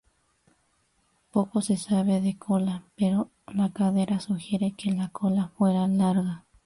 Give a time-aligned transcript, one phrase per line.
[1.31, 6.43] Poco se sabe de cola pero la cadera sugiere que la cola fuera larga.